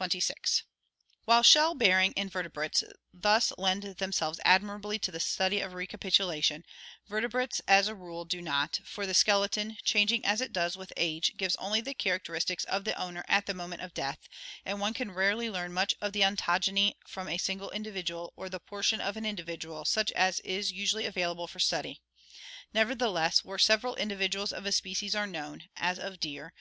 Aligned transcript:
RECAPITULATION, 0.00 0.64
RACIAL 1.26 1.34
OLD 1.34 1.42
AGE 1.42 1.54
219 1.54 1.64
While 1.64 1.66
shell 1.66 1.74
bearing 1.74 2.14
invertebrates 2.14 2.84
thus 3.12 3.52
lend 3.58 3.82
themselves 3.96 4.38
admirably 4.44 4.96
to 5.00 5.10
the 5.10 5.18
study 5.18 5.58
of 5.58 5.74
recapitulation, 5.74 6.64
vertebrates 7.08 7.60
as 7.66 7.88
a 7.88 7.96
rule 7.96 8.24
do 8.24 8.40
not, 8.40 8.78
for 8.84 9.06
the 9.06 9.12
skeleton, 9.12 9.76
changing 9.82 10.24
as 10.24 10.40
it 10.40 10.52
does 10.52 10.76
with 10.76 10.92
age, 10.96 11.32
gives 11.36 11.56
only 11.56 11.80
the 11.80 11.94
characteristics 11.94 12.62
of 12.66 12.84
the 12.84 12.94
owner 12.94 13.24
at 13.26 13.46
the 13.46 13.54
moment 13.54 13.82
of 13.82 13.92
death, 13.92 14.28
and 14.64 14.80
one 14.80 14.94
can 14.94 15.10
rarely 15.10 15.50
learn 15.50 15.72
much 15.72 15.96
of 16.00 16.12
the 16.12 16.22
ontogeny 16.22 16.94
from 17.04 17.26
a 17.28 17.36
single 17.36 17.72
individual 17.72 18.32
or 18.36 18.48
the 18.48 18.60
portion 18.60 19.00
of 19.00 19.16
an 19.16 19.26
individual 19.26 19.84
such 19.84 20.12
as 20.12 20.38
is 20.44 20.70
usually 20.70 21.06
available 21.06 21.48
for 21.48 21.58
study. 21.58 22.00
Nevertheless 22.72 23.44
where 23.44 23.58
several 23.58 23.96
individuals 23.96 24.52
of 24.52 24.64
a 24.64 24.70
species 24.70 25.16
are 25.16 25.26
known, 25.26 25.64
as 25.76 25.98
of 25.98 26.20
deer 26.20 26.52
(see 26.54 26.56
Fig. 26.56 26.56